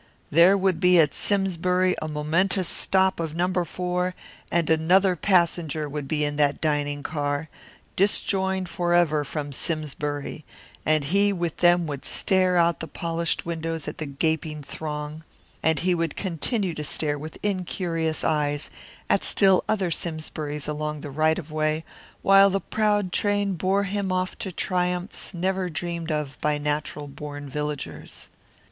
[0.31, 3.53] There would be at Simsbury a momentous stop of No.
[3.63, 4.15] 4
[4.49, 7.49] and another passenger would be in that dining car,
[7.95, 10.43] disjoined forever from Simsbury,
[10.87, 15.23] and he with them would stare out the polished windows at the gaping throng,
[15.61, 18.71] and he would continue to stare with incurious eyes
[19.07, 21.85] at still other Simsburys along the right of way,
[22.23, 27.47] while the proud train bore him off to triumphs never dreamed of by natural born
[27.47, 28.29] villagers.